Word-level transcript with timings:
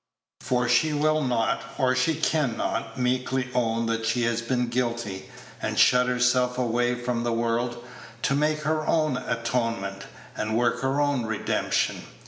For 0.39 0.67
she 0.67 0.93
will 0.93 1.21
not 1.23 1.63
or 1.77 1.95
she 1.95 2.15
can 2.15 2.57
not 2.57 2.97
meekly 2.97 3.49
own 3.53 3.85
that 3.85 4.03
she 4.03 4.23
has 4.23 4.41
been 4.41 4.65
guilty, 4.65 5.29
and 5.61 5.77
shut 5.77 6.07
herself 6.07 6.57
away 6.57 6.95
from 6.95 7.23
the 7.23 7.31
world, 7.31 7.85
to 8.23 8.33
make 8.33 8.61
her 8.61 8.87
own 8.87 9.15
atonement, 9.17 10.05
and 10.35 10.57
work 10.57 10.79
her 10.81 10.99
own 10.99 11.27
redemption. 11.27 12.01